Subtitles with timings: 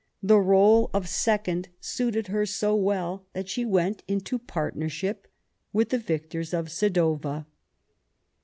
[0.23, 5.27] The role of second suited her so well that she went into partnership
[5.73, 7.45] with the victors of Sadowa.